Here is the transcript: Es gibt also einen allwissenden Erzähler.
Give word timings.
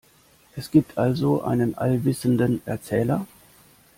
Es 0.55 0.71
gibt 0.71 0.97
also 0.97 1.43
einen 1.43 1.77
allwissenden 1.77 2.63
Erzähler. 2.65 3.27